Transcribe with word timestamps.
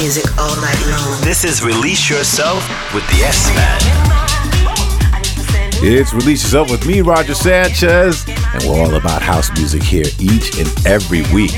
music 0.00 0.24
all 0.38 0.56
night 0.62 0.80
long. 0.86 1.20
This 1.20 1.44
is 1.44 1.62
Release 1.62 2.08
Yourself 2.08 2.66
with 2.94 3.06
the 3.08 3.22
S 3.22 3.54
Man. 3.54 3.80
It's 5.82 6.14
Release 6.14 6.42
Yourself 6.42 6.70
with 6.70 6.86
me, 6.86 7.02
Roger 7.02 7.34
Sanchez, 7.34 8.24
and 8.26 8.64
we're 8.64 8.80
all 8.80 8.94
about 8.94 9.20
house 9.20 9.52
music 9.58 9.82
here 9.82 10.06
each 10.18 10.58
and 10.58 10.68
every 10.86 11.20
week. 11.34 11.52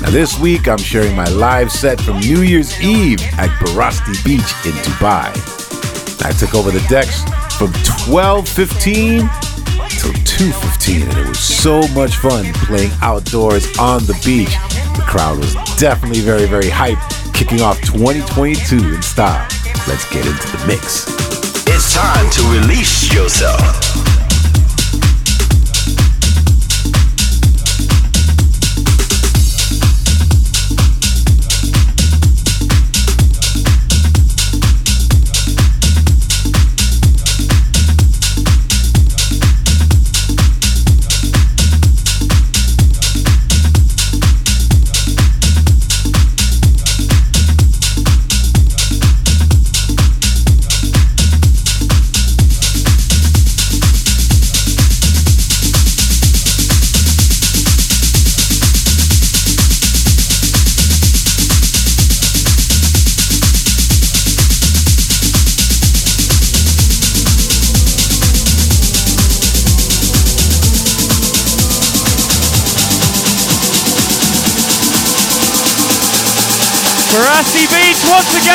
Now, 0.00 0.10
this 0.10 0.36
week 0.36 0.66
I'm 0.66 0.78
sharing 0.78 1.14
my 1.14 1.28
live 1.28 1.70
set 1.70 2.00
from 2.00 2.18
New 2.18 2.40
Year's 2.40 2.76
Eve 2.80 3.20
at 3.38 3.50
Barasti 3.60 4.24
Beach 4.24 4.52
in 4.66 4.72
Dubai. 4.82 5.30
I 6.26 6.32
took 6.32 6.56
over 6.56 6.72
the 6.72 6.84
decks 6.88 7.22
from 7.56 7.72
12:15 7.84 9.30
till 9.90 10.12
2:15, 10.24 11.02
and 11.02 11.18
it 11.18 11.28
was 11.28 11.38
so 11.38 11.86
much 11.88 12.16
fun 12.16 12.52
playing 12.66 12.90
outdoors 13.00 13.68
on 13.78 14.04
the 14.06 14.20
beach. 14.24 14.56
The 14.96 15.02
crowd 15.02 15.38
was 15.38 15.54
definitely 15.78 16.20
very, 16.20 16.46
very 16.46 16.70
hyped, 16.70 17.15
kicking 17.36 17.60
off 17.60 17.78
2022 17.82 18.94
in 18.94 19.02
style. 19.02 19.46
Let's 19.86 20.08
get 20.10 20.24
into 20.24 20.56
the 20.56 20.64
mix. 20.66 21.04
It's 21.66 21.92
time 21.92 22.30
to 22.30 22.42
release 22.58 23.12
yourself. 23.12 24.05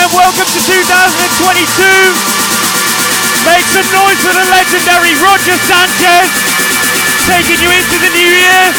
Again, 0.01 0.17
welcome 0.17 0.45
to 0.45 0.61
2022. 0.65 1.85
Make 3.45 3.65
some 3.69 3.85
noise 3.93 4.17
for 4.21 4.33
the 4.33 4.45
legendary 4.49 5.13
Roger 5.21 5.57
Sanchez, 5.57 6.29
taking 7.27 7.61
you 7.61 7.69
into 7.69 7.97
the 7.99 8.09
new 8.09 8.29
year. 8.29 8.73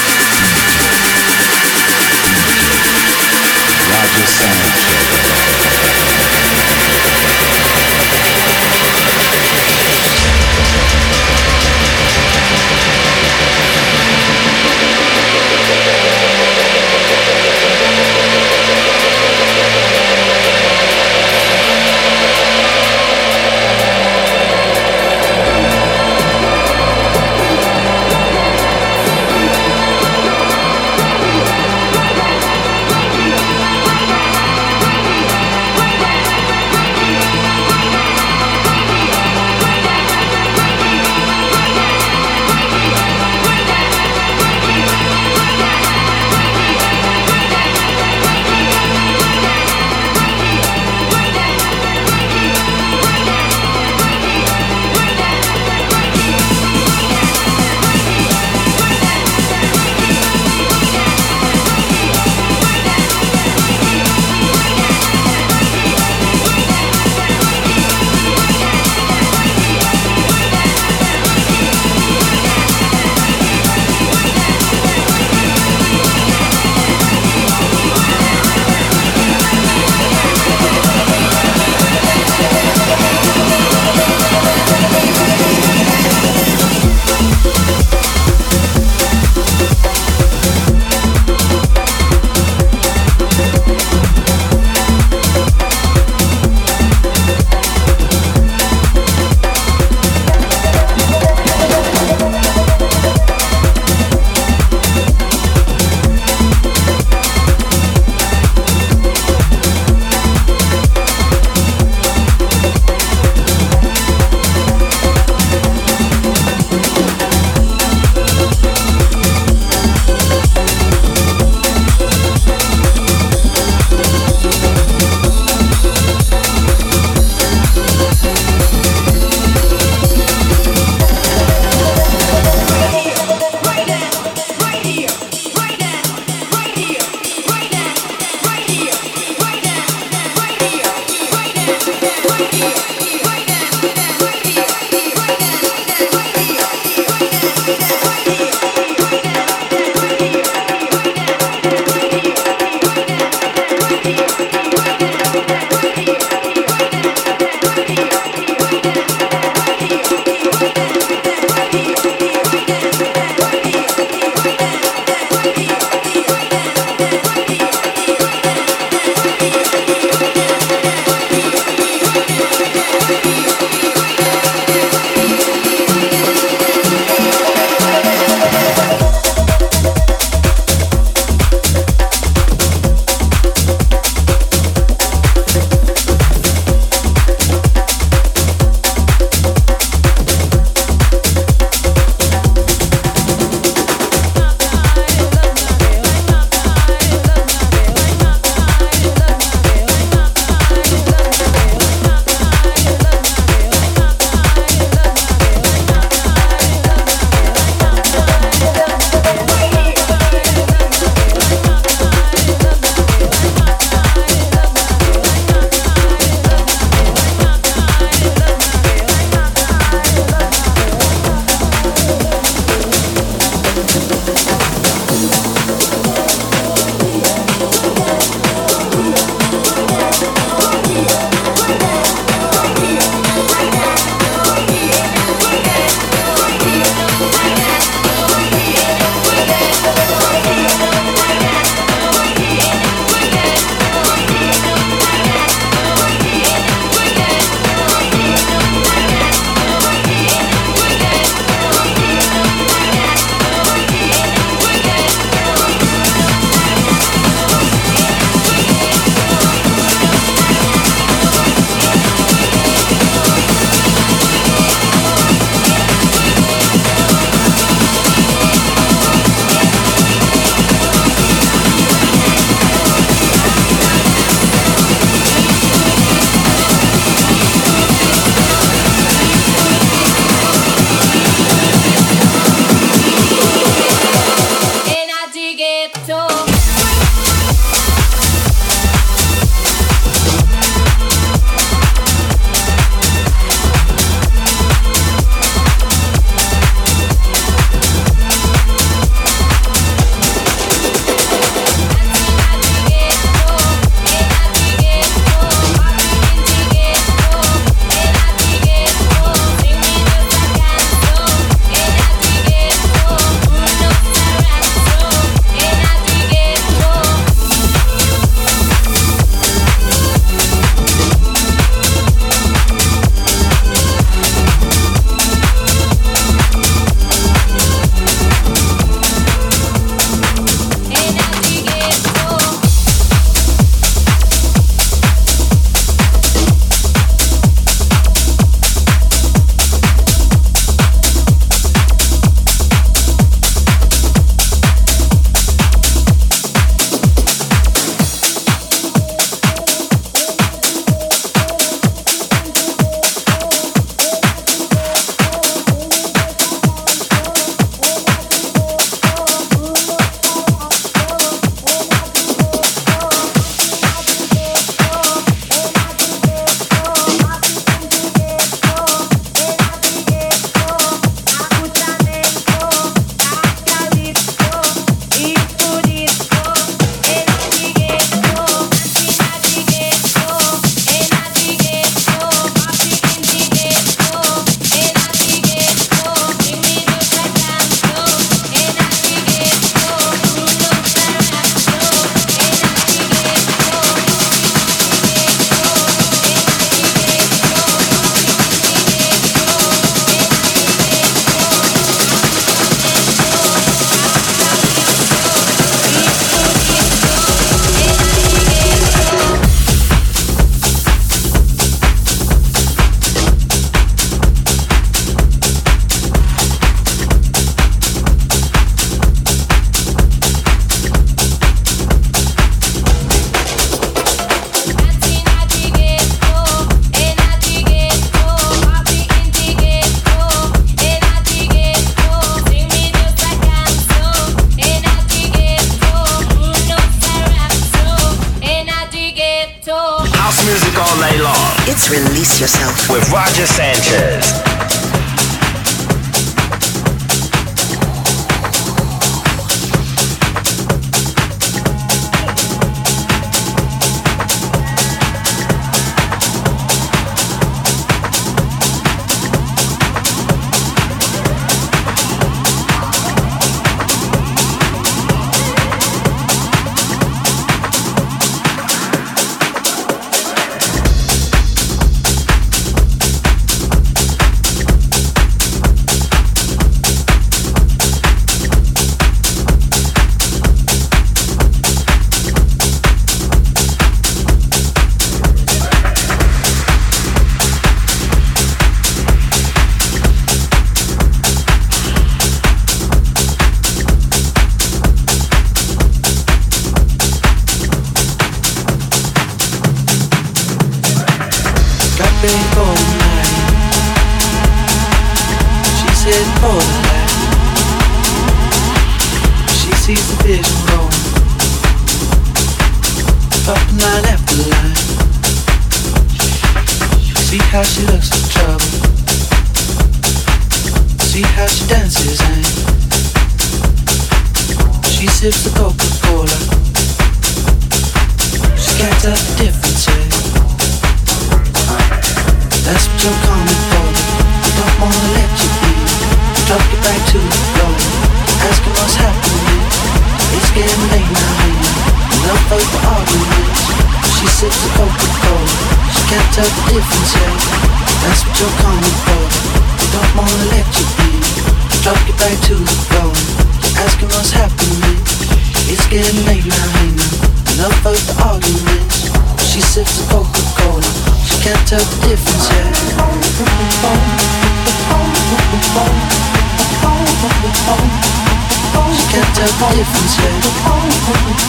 Roger 3.91 4.27
Sanchez. 4.27 5.12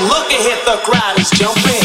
Look 0.00 0.32
ahead, 0.32 0.64
the 0.64 0.80
crowd 0.82 1.18
is 1.18 1.28
jumping. 1.30 1.81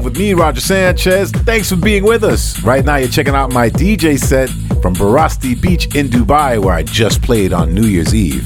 With 0.00 0.16
me, 0.16 0.32
Roger 0.32 0.60
Sanchez. 0.60 1.30
Thanks 1.30 1.68
for 1.68 1.76
being 1.76 2.02
with 2.02 2.24
us. 2.24 2.58
Right 2.62 2.82
now, 2.82 2.96
you're 2.96 3.10
checking 3.10 3.34
out 3.34 3.52
my 3.52 3.68
DJ 3.68 4.18
set 4.18 4.48
from 4.80 4.94
Barasti 4.94 5.60
Beach 5.60 5.94
in 5.94 6.06
Dubai, 6.08 6.58
where 6.58 6.74
I 6.74 6.82
just 6.82 7.20
played 7.20 7.52
on 7.52 7.74
New 7.74 7.84
Year's 7.86 8.14
Eve. 8.14 8.42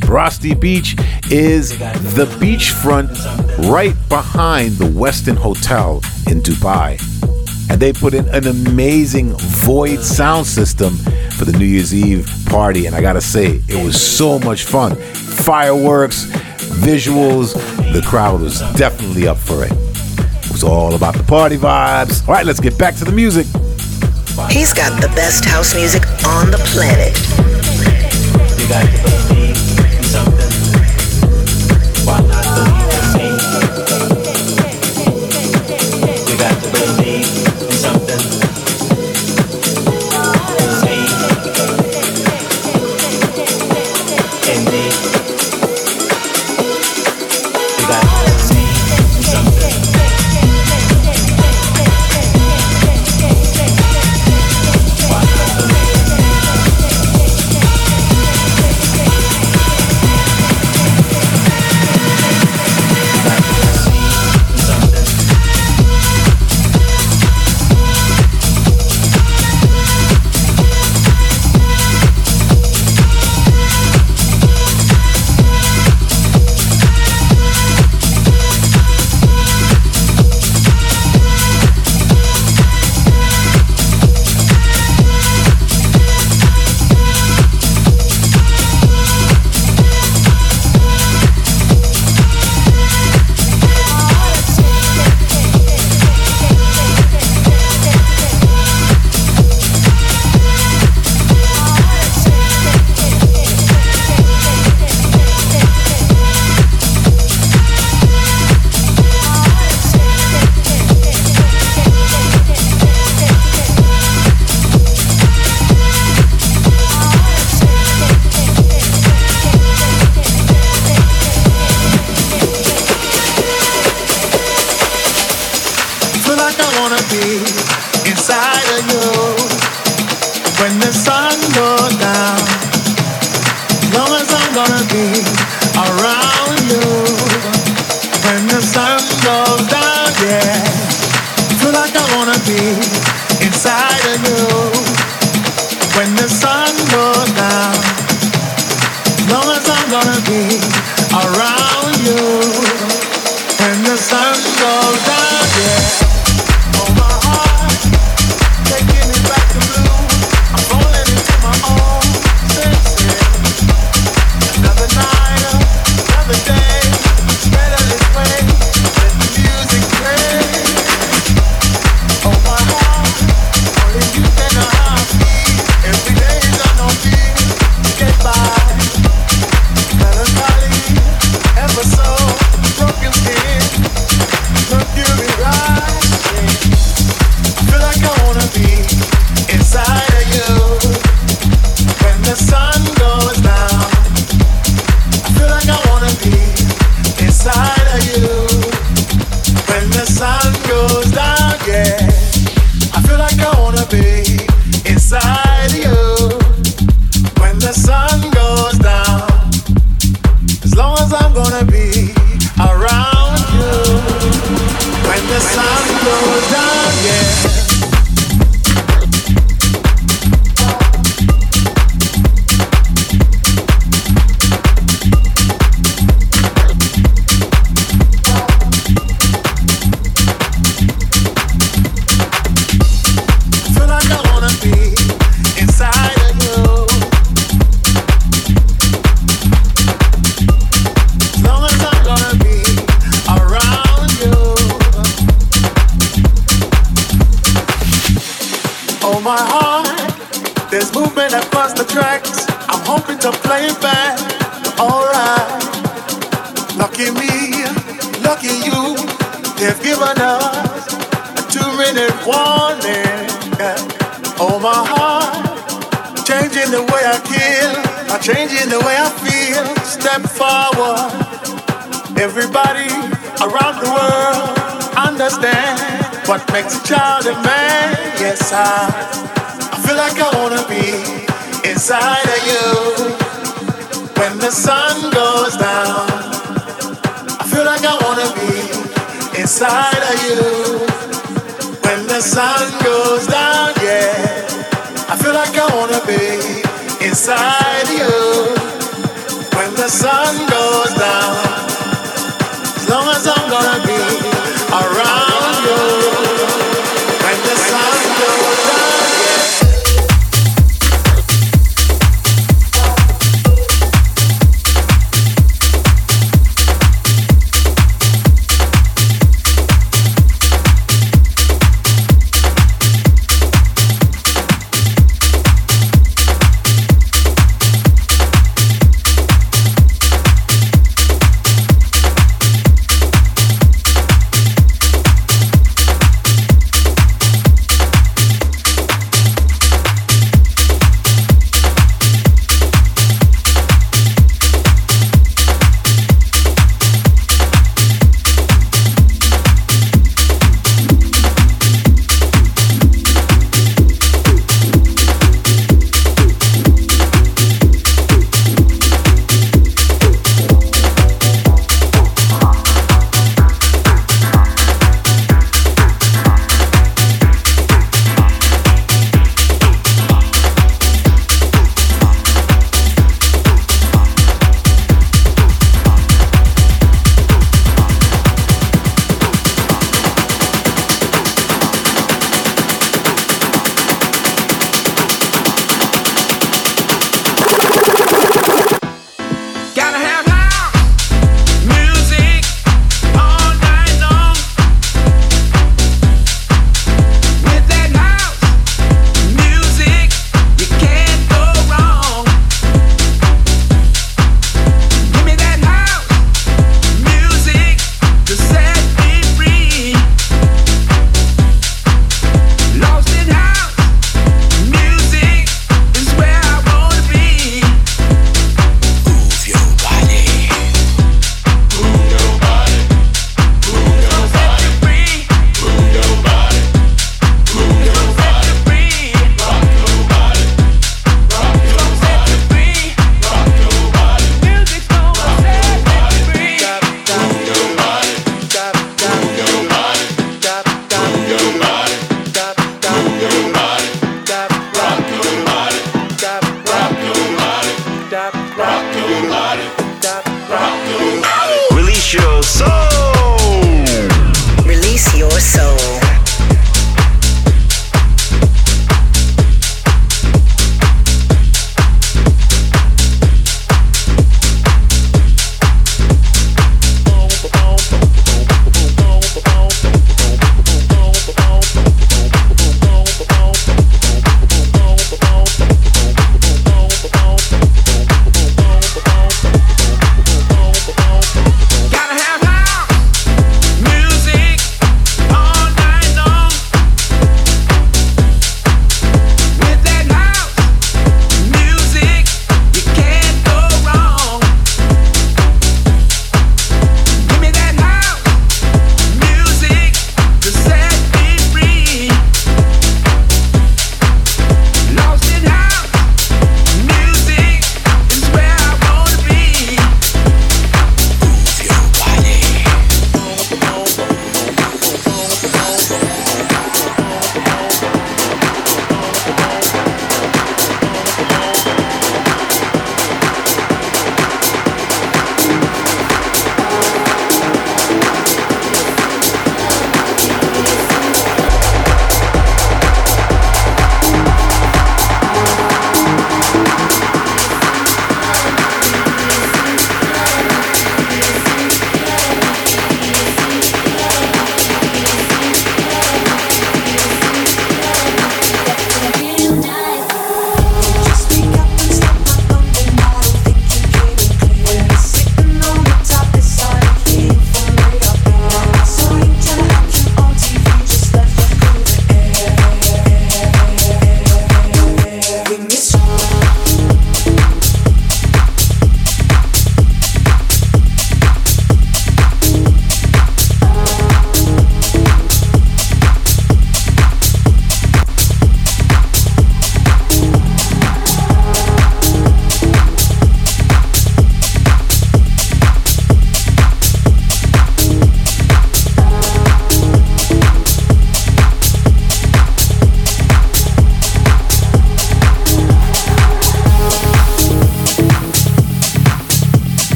Barasti 0.00 0.58
Beach 0.58 0.94
is 1.30 1.78
the 1.78 2.26
beachfront 2.38 3.08
right 3.70 3.96
behind 4.10 4.72
the 4.72 4.84
Westin 4.84 5.36
Hotel 5.36 6.02
in 6.26 6.40
Dubai. 6.42 7.00
And 7.70 7.80
they 7.80 7.94
put 7.94 8.12
in 8.12 8.28
an 8.28 8.46
amazing 8.46 9.32
void 9.38 10.00
sound 10.00 10.46
system 10.46 10.96
for 11.30 11.46
the 11.46 11.56
New 11.56 11.64
Year's 11.64 11.94
Eve 11.94 12.28
party. 12.46 12.84
And 12.84 12.94
I 12.94 13.00
gotta 13.00 13.22
say, 13.22 13.62
it 13.66 13.82
was 13.82 13.98
so 13.98 14.38
much 14.40 14.64
fun. 14.64 14.96
Fireworks, 14.96 16.26
visuals, 16.82 17.54
the 17.94 18.02
crowd 18.02 18.42
was 18.42 18.60
definitely 18.74 19.26
up 19.26 19.38
for 19.38 19.64
it. 19.64 19.81
It's 20.62 20.70
all 20.70 20.94
about 20.94 21.16
the 21.16 21.24
party 21.24 21.56
vibes. 21.56 22.28
All 22.28 22.34
right, 22.34 22.46
let's 22.46 22.60
get 22.60 22.78
back 22.78 22.94
to 22.94 23.04
the 23.04 23.10
music. 23.10 23.46
He's 24.48 24.72
got 24.72 25.02
the 25.02 25.08
best 25.16 25.44
house 25.44 25.74
music 25.74 26.02
on 26.24 26.52
the 26.52 26.58
planet. 26.70 27.18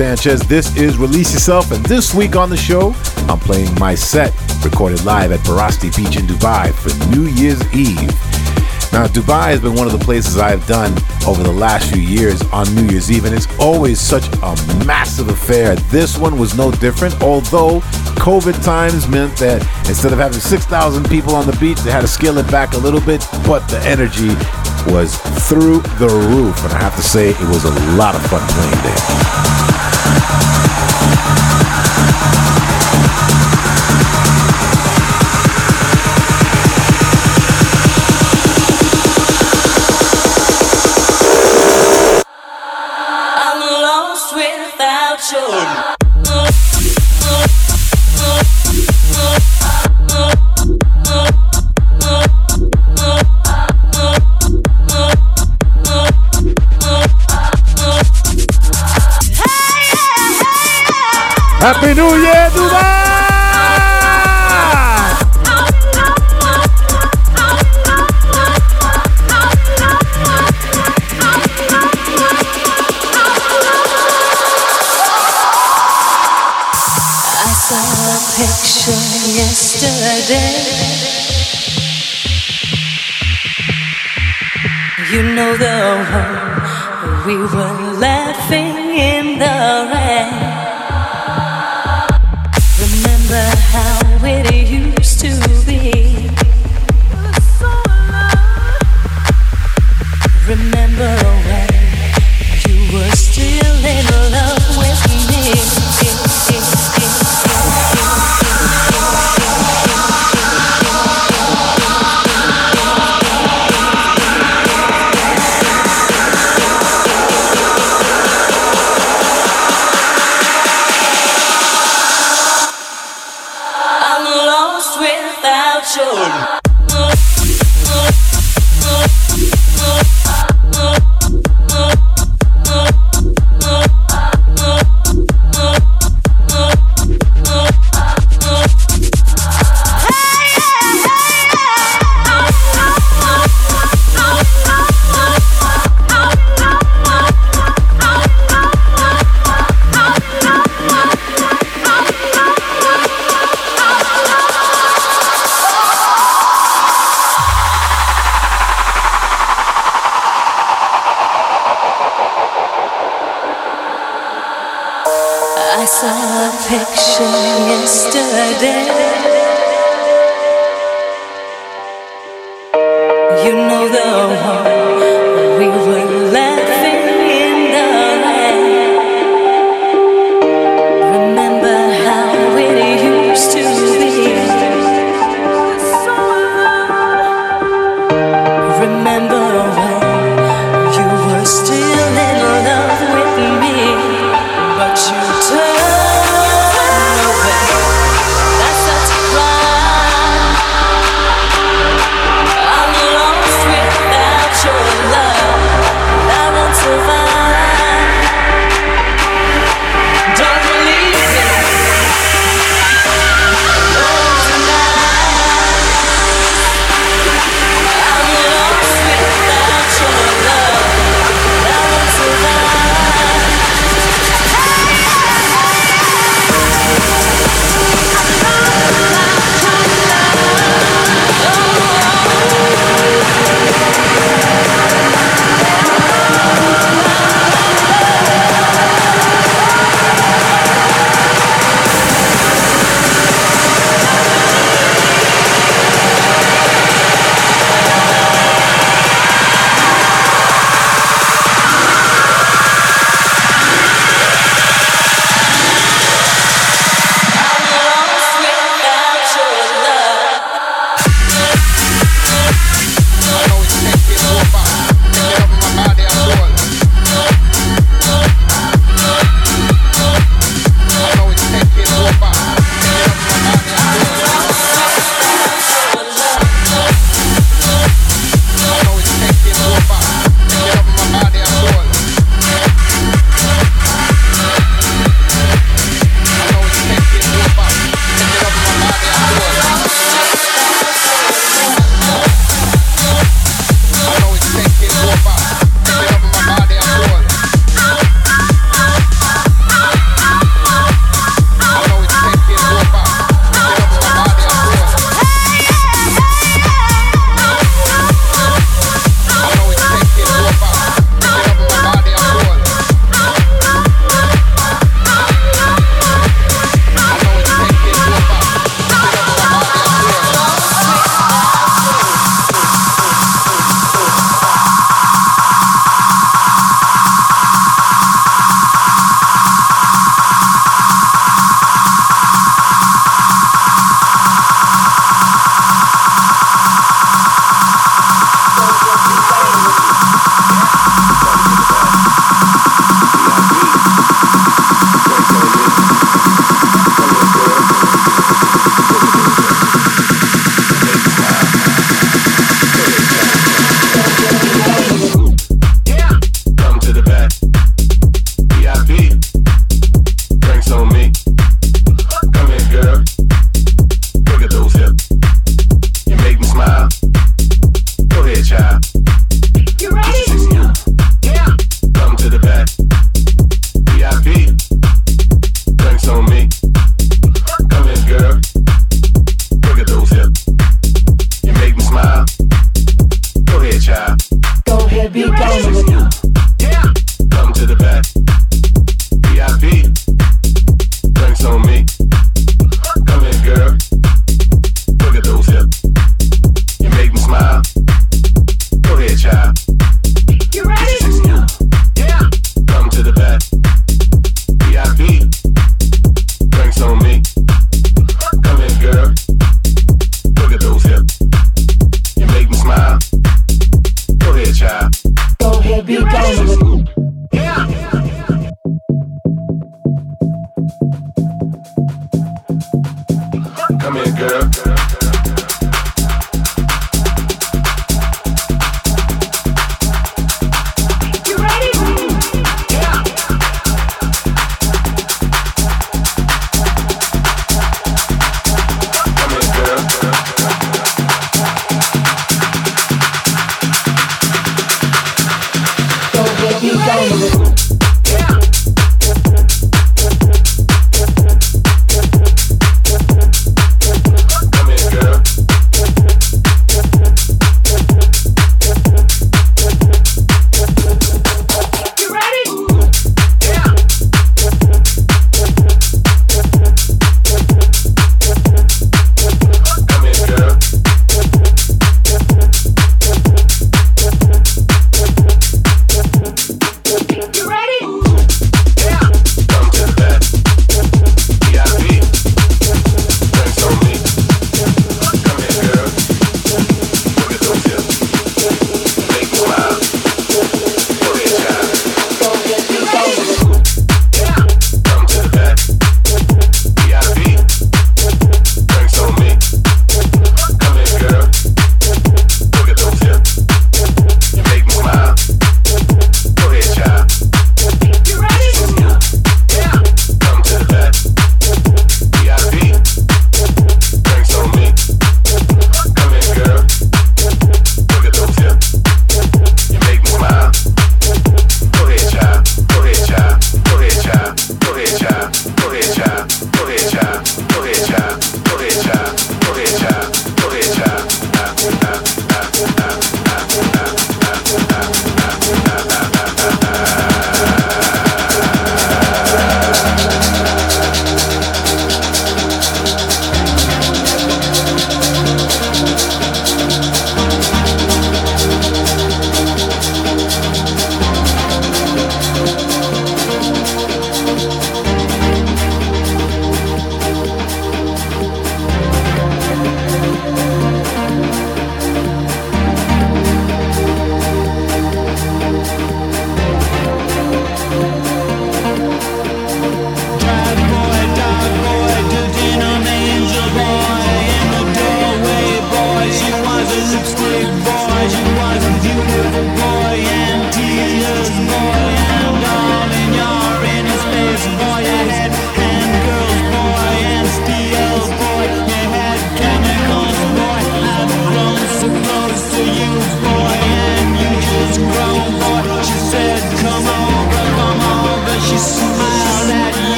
Sanchez. 0.00 0.40
This 0.48 0.74
is 0.78 0.96
Release 0.96 1.30
Yourself, 1.34 1.72
and 1.72 1.84
this 1.84 2.14
week 2.14 2.34
on 2.34 2.48
the 2.48 2.56
show, 2.56 2.94
I'm 3.28 3.38
playing 3.38 3.78
my 3.78 3.94
set 3.94 4.32
recorded 4.64 5.04
live 5.04 5.30
at 5.30 5.40
Barasti 5.40 5.94
Beach 5.94 6.16
in 6.16 6.24
Dubai 6.24 6.72
for 6.72 6.88
New 7.14 7.26
Year's 7.26 7.60
Eve. 7.74 8.08
Now, 8.94 9.06
Dubai 9.06 9.48
has 9.48 9.60
been 9.60 9.74
one 9.74 9.86
of 9.86 9.92
the 9.92 10.02
places 10.02 10.38
I've 10.38 10.66
done 10.66 10.92
over 11.26 11.42
the 11.42 11.52
last 11.52 11.92
few 11.92 12.00
years 12.00 12.40
on 12.50 12.74
New 12.74 12.86
Year's 12.86 13.10
Eve, 13.10 13.26
and 13.26 13.34
it's 13.34 13.46
always 13.58 14.00
such 14.00 14.26
a 14.42 14.56
massive 14.86 15.28
affair. 15.28 15.76
This 15.92 16.16
one 16.16 16.38
was 16.38 16.56
no 16.56 16.70
different, 16.70 17.22
although 17.22 17.80
COVID 18.16 18.64
times 18.64 19.06
meant 19.06 19.36
that 19.36 19.60
instead 19.86 20.14
of 20.14 20.18
having 20.18 20.40
6,000 20.40 21.10
people 21.10 21.34
on 21.34 21.44
the 21.44 21.56
beach, 21.60 21.78
they 21.80 21.90
had 21.90 22.00
to 22.00 22.08
scale 22.08 22.38
it 22.38 22.50
back 22.50 22.72
a 22.72 22.78
little 22.78 23.02
bit, 23.02 23.22
but 23.44 23.68
the 23.68 23.78
energy 23.84 24.32
was 24.90 25.14
through 25.46 25.80
the 26.00 26.08
roof, 26.08 26.56
and 26.64 26.72
I 26.72 26.78
have 26.78 26.96
to 26.96 27.02
say, 27.02 27.32
it 27.32 27.48
was 27.48 27.64
a 27.64 27.96
lot 27.96 28.14
of 28.14 28.22
fun 28.30 28.40
playing 28.48 28.82
there. 28.82 29.29
New 62.00 62.16
Year, 62.16 62.39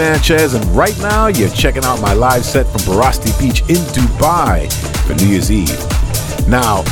Sanchez, 0.00 0.54
and 0.54 0.64
right 0.74 0.98
now 1.00 1.26
you're 1.26 1.50
checking 1.50 1.84
out 1.84 2.00
my 2.00 2.14
live 2.14 2.42
set 2.42 2.66
from 2.66 2.80
Barasti 2.80 3.38
Beach 3.38 3.60
in 3.68 3.76
Dubai 3.92 4.72
for 5.06 5.12
New 5.16 5.26
Year's 5.26 5.52
Eve. 5.52 5.68
Now, 6.48 6.84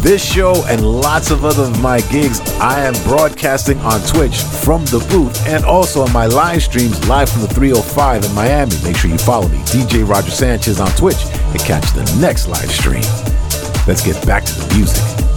this 0.00 0.24
show 0.24 0.54
and 0.66 0.80
lots 0.80 1.30
of 1.30 1.44
other 1.44 1.64
of 1.64 1.78
my 1.82 2.00
gigs, 2.10 2.40
I 2.58 2.80
am 2.80 2.94
broadcasting 3.04 3.78
on 3.80 4.00
Twitch 4.06 4.38
from 4.64 4.86
the 4.86 5.06
booth 5.10 5.46
and 5.46 5.62
also 5.66 6.00
on 6.00 6.10
my 6.14 6.24
live 6.24 6.62
streams 6.62 7.06
live 7.06 7.28
from 7.28 7.42
the 7.42 7.48
305 7.48 8.24
in 8.24 8.34
Miami. 8.34 8.76
Make 8.82 8.96
sure 8.96 9.10
you 9.10 9.18
follow 9.18 9.48
me, 9.48 9.58
DJ 9.64 10.08
Roger 10.08 10.30
Sanchez 10.30 10.80
on 10.80 10.90
Twitch, 10.92 11.22
to 11.24 11.58
catch 11.58 11.92
the 11.92 12.18
next 12.18 12.48
live 12.48 12.70
stream. 12.70 13.02
Let's 13.86 14.02
get 14.02 14.26
back 14.26 14.46
to 14.46 14.54
the 14.54 14.74
music. 14.74 15.27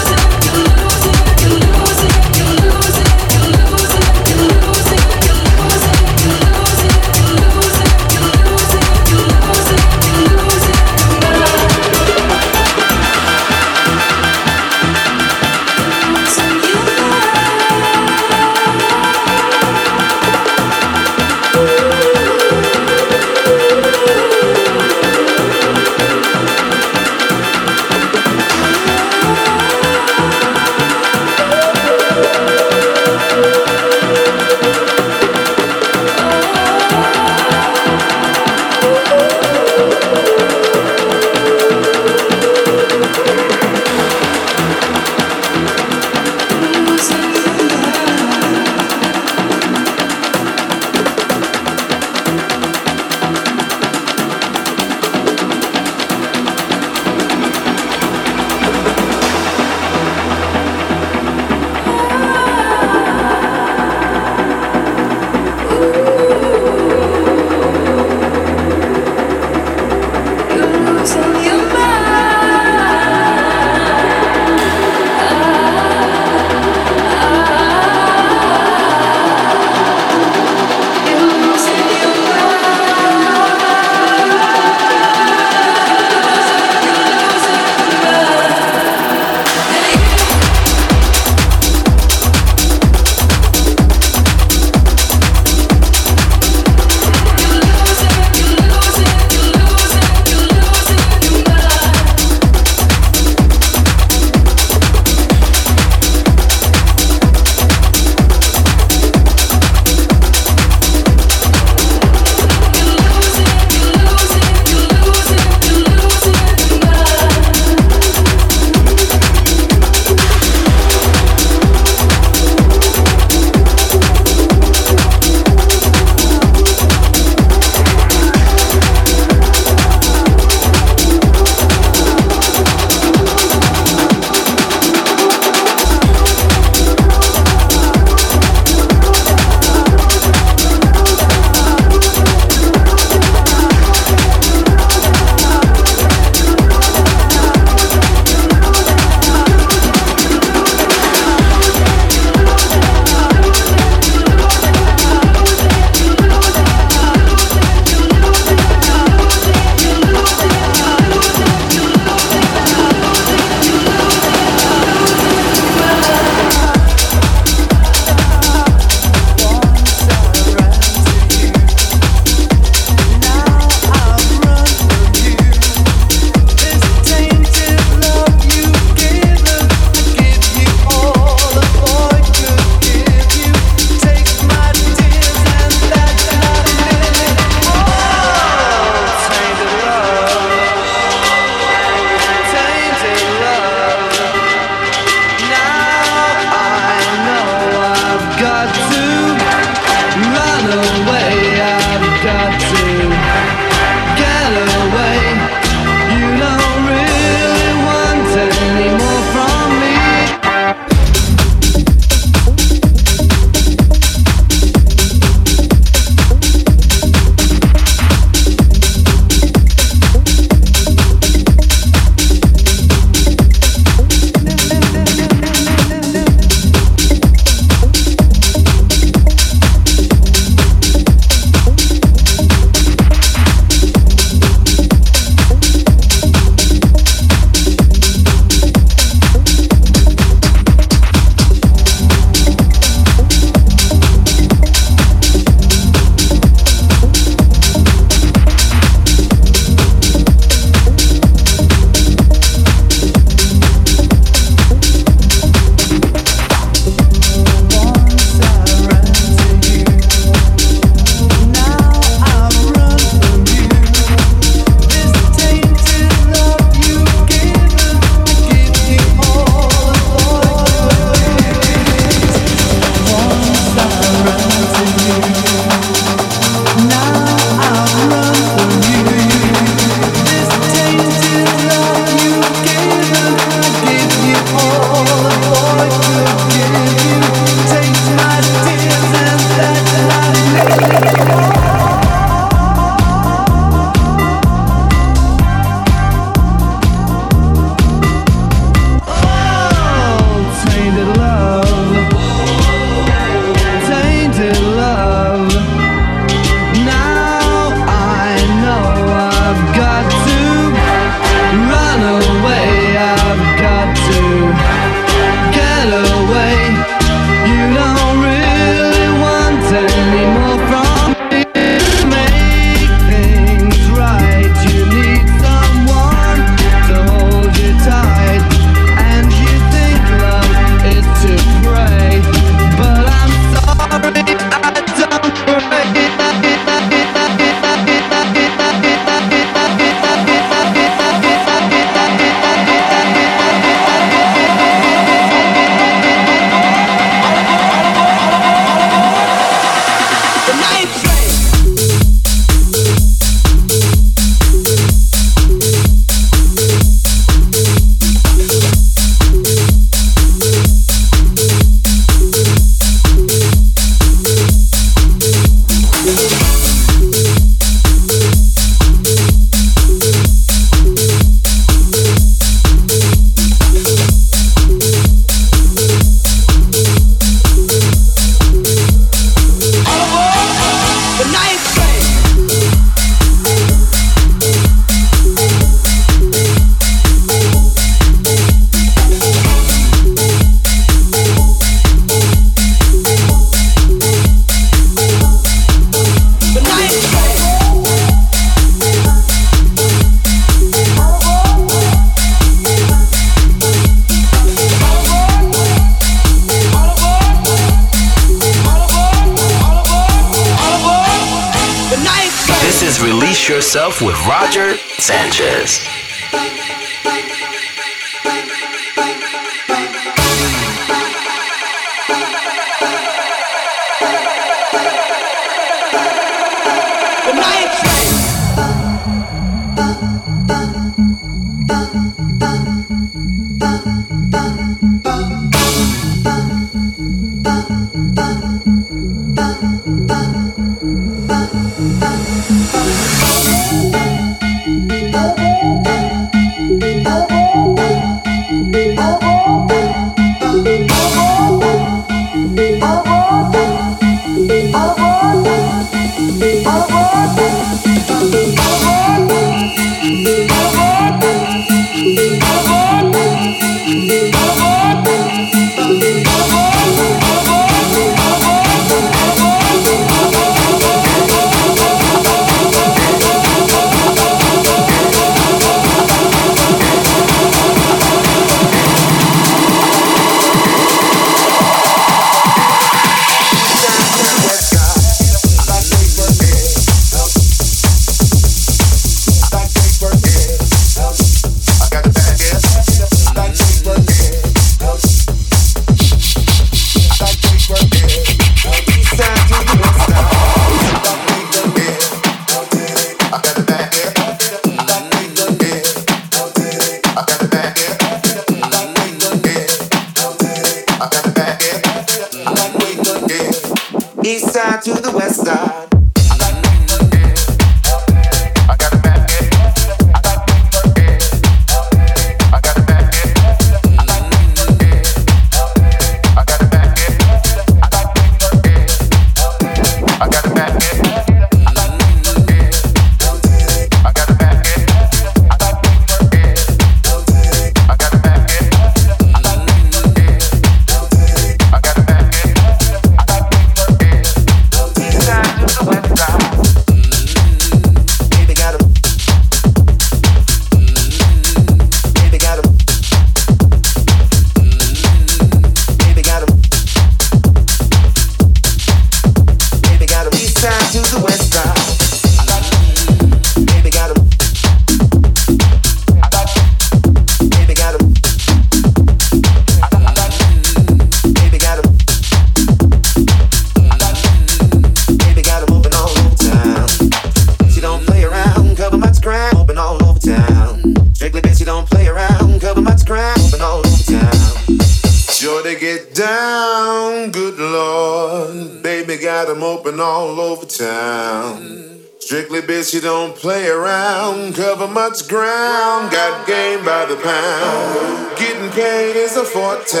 You 592.94 593.00
don't 593.00 593.36
play 593.36 593.68
around, 593.68 594.54
cover 594.54 594.88
much 594.88 595.28
ground, 595.28 596.10
got 596.10 596.46
game 596.46 596.84
by 596.84 597.04
the 597.04 597.14
pound. 597.16 598.38
Getting 598.38 598.70
paid 598.70 599.14
is 599.14 599.36
a 599.36 599.44
forte, 599.44 600.00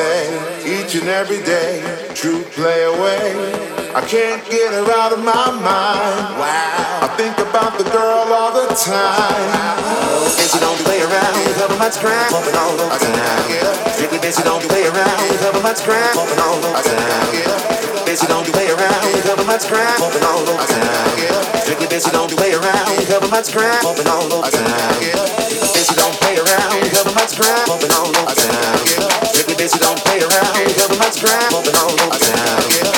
each 0.64 0.94
and 0.96 1.08
every 1.08 1.42
day, 1.42 1.84
true 2.14 2.42
play 2.56 2.82
away. 2.84 3.30
I 3.94 4.00
can't 4.06 4.42
get 4.50 4.72
her 4.72 4.90
out 4.96 5.12
of 5.12 5.20
my 5.20 5.50
mind. 5.50 6.40
Wow, 6.40 7.06
I 7.06 7.14
think 7.16 7.38
about 7.38 7.78
the 7.78 7.84
girl 7.84 8.26
all 8.32 8.52
the 8.54 8.74
time. 8.74 9.90
Bitch, 10.34 10.54
you 10.54 10.60
don't 10.60 10.78
play 10.80 11.02
around, 11.02 11.54
cover 11.54 11.78
much 11.78 12.00
ground, 12.00 12.32
bumping 12.32 12.56
all 12.56 12.74
over 12.74 12.98
town. 12.98 13.92
Strictly 13.92 14.18
bitch, 14.18 14.38
you 14.38 14.44
don't 14.44 14.62
play 14.66 14.86
around, 14.86 15.38
cover 15.38 15.60
much 15.60 15.84
ground, 15.84 16.16
bumping 16.16 16.38
all 16.38 16.58
over 16.58 17.79
town. 18.16 18.16
Bitch, 18.16 18.22
you 18.22 18.28
don't 18.28 18.46
play 18.52 18.66
around, 18.70 19.22
cover 19.22 19.44
much 19.44 19.68
ground, 19.68 20.00
bumping 20.00 20.22
all 20.24 20.40
over 20.40 20.66
town. 20.66 21.62
Strictly 21.62 21.86
you 21.96 22.12
don't 22.12 22.30
play 22.30 22.52
around, 22.54 23.06
cover 23.06 23.28
much 23.28 23.52
ground, 23.52 23.82
bumping 23.82 24.08
all 24.08 24.32
over 24.32 24.50
town. 24.50 25.00
You 25.00 25.96
don't 25.96 26.14
play 26.20 26.36
around, 26.36 26.84
You 26.84 26.90
cover 26.90 27.14
much 27.14 27.36
ground, 27.38 27.66
bumping 27.66 27.92
all 27.92 28.08
over 28.08 28.34
town. 28.34 28.78
Strictly 29.26 29.64
you 29.64 29.78
don't 29.78 29.98
play 30.04 30.20
around, 30.20 30.74
cover 30.76 30.98
much 30.98 31.20
ground, 31.22 31.50
bumping 31.52 31.76
all 31.76 31.90
over 31.90 32.18
town. 32.18 32.89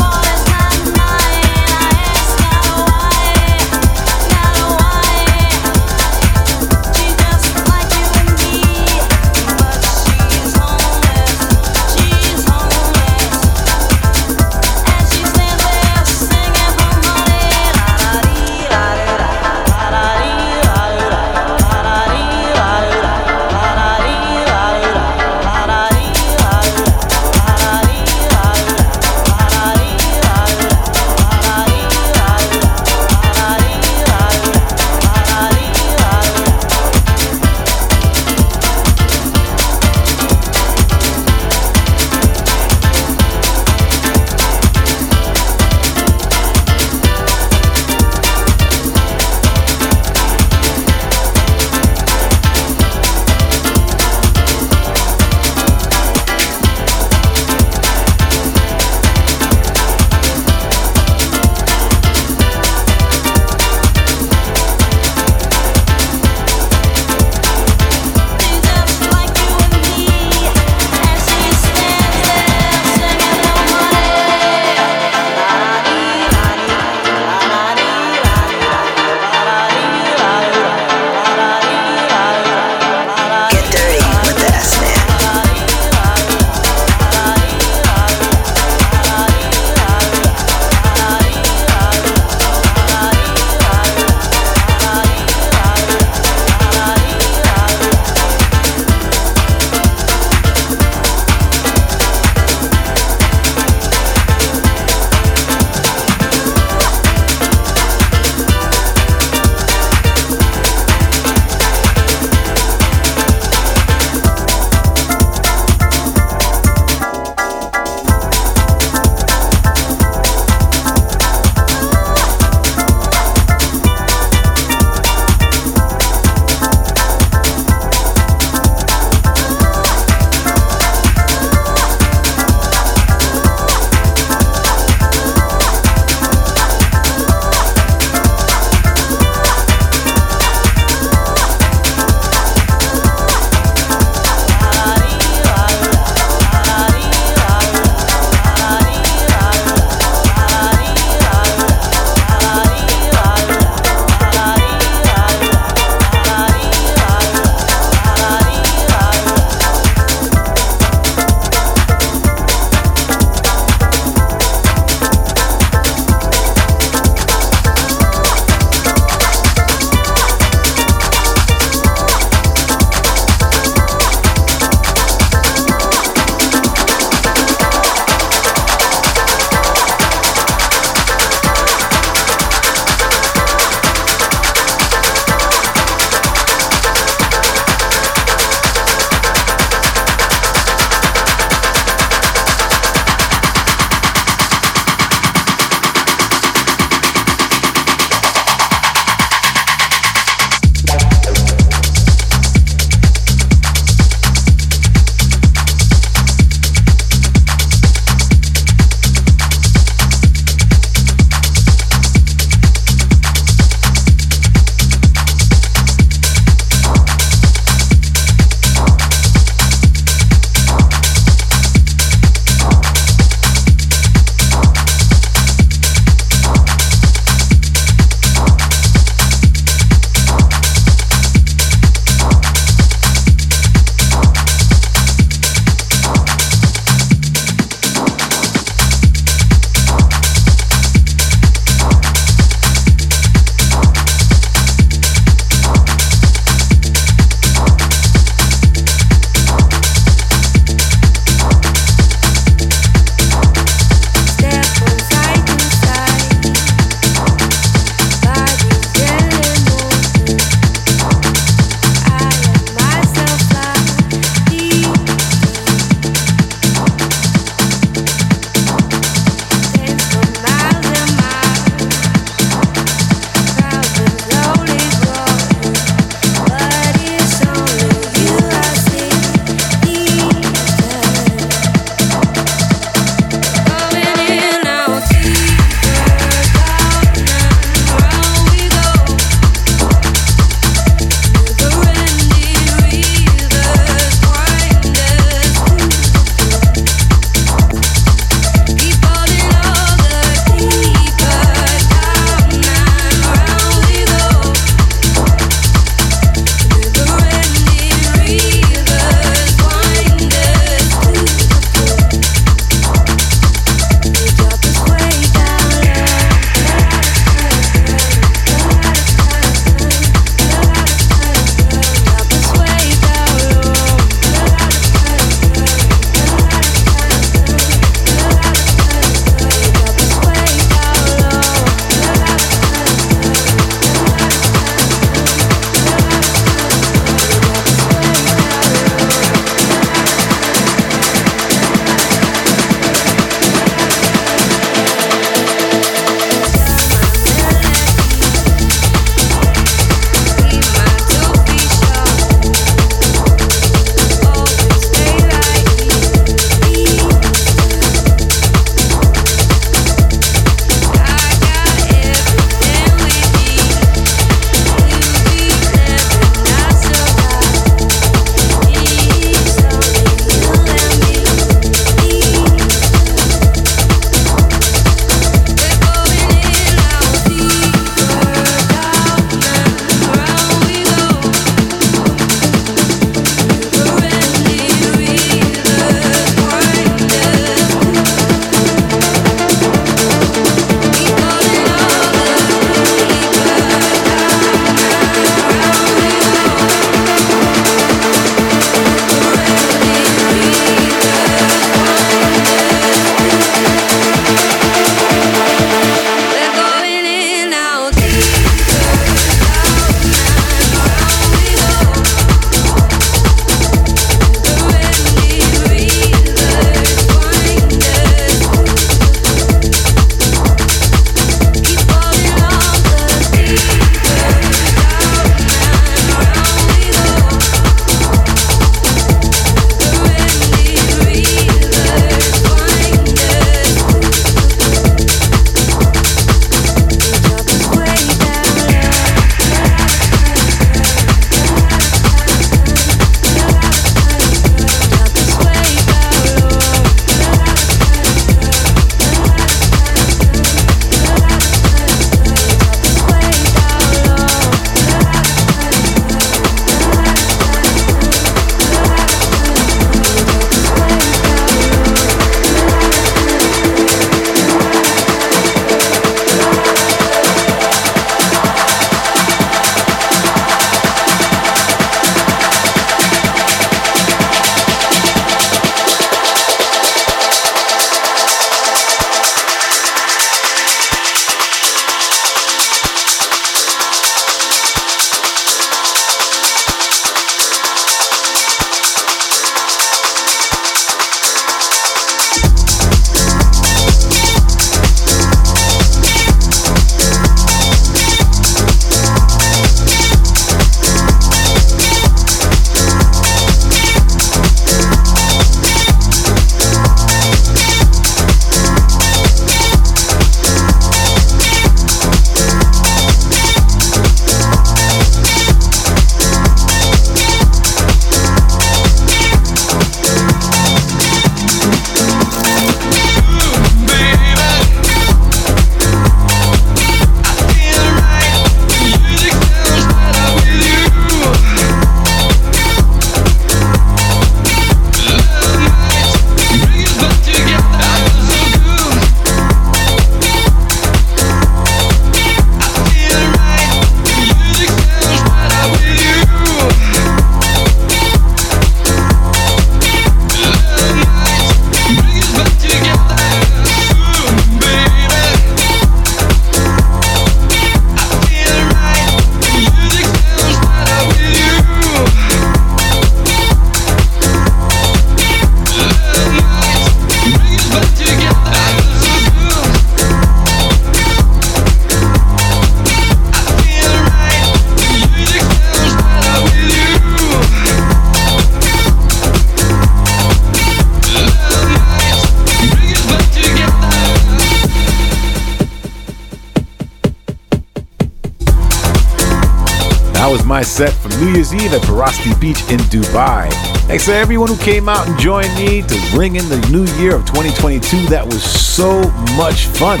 In 592.70 592.78
Dubai. 592.86 593.50
Thanks 593.88 594.06
to 594.06 594.14
everyone 594.14 594.48
who 594.48 594.56
came 594.58 594.88
out 594.88 595.08
and 595.08 595.18
joined 595.18 595.52
me 595.56 595.82
to 595.82 596.16
ring 596.16 596.36
in 596.36 596.48
the 596.48 596.58
new 596.70 596.86
year 597.02 597.16
of 597.16 597.26
2022. 597.26 598.06
That 598.06 598.24
was 598.24 598.42
so 598.42 599.02
much 599.36 599.66
fun. 599.66 600.00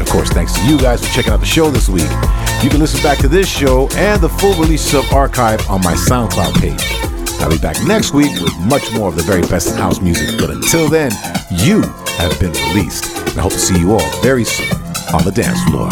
of 0.00 0.08
course, 0.08 0.30
thanks 0.30 0.52
to 0.54 0.64
you 0.66 0.78
guys 0.78 1.04
for 1.04 1.12
checking 1.12 1.32
out 1.32 1.40
the 1.40 1.46
show 1.46 1.68
this 1.70 1.88
week. 1.88 2.08
You 2.62 2.70
can 2.70 2.78
listen 2.78 3.02
back 3.02 3.18
to 3.18 3.28
this 3.28 3.48
show 3.48 3.88
and 3.96 4.20
the 4.20 4.28
full 4.28 4.54
release 4.54 4.94
of 4.94 5.12
archive 5.12 5.68
on 5.68 5.82
my 5.82 5.94
SoundCloud 5.94 6.54
page. 6.60 7.06
I'll 7.40 7.50
be 7.50 7.58
back 7.58 7.76
next 7.84 8.14
week 8.14 8.32
with 8.40 8.56
much 8.60 8.92
more 8.92 9.08
of 9.08 9.16
the 9.16 9.22
very 9.22 9.42
best 9.42 9.68
in 9.72 9.74
house 9.74 10.00
music. 10.00 10.38
But 10.38 10.50
until 10.50 10.88
then, 10.88 11.10
you 11.50 11.82
have 12.18 12.38
been 12.38 12.52
released. 12.70 13.04
I 13.36 13.42
hope 13.42 13.52
to 13.52 13.58
see 13.58 13.78
you 13.78 13.92
all 13.92 14.20
very 14.22 14.44
soon 14.44 14.70
on 15.12 15.24
the 15.24 15.32
dance 15.34 15.62
floor. 15.64 15.90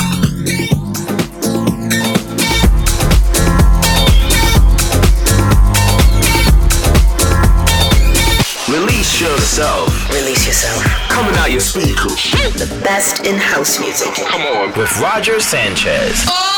Yourself. 9.45 10.09
Release 10.09 10.47
yourself. 10.47 10.83
Coming 11.11 11.37
out 11.37 11.51
your 11.51 11.61
speakers. 11.61 12.33
The 12.57 12.81
best 12.83 13.27
in 13.27 13.37
house 13.37 13.79
music. 13.79 14.15
Come 14.15 14.41
on. 14.41 14.69
With 14.69 14.99
Roger 14.99 15.39
Sanchez. 15.39 16.25
Oh! 16.27 16.54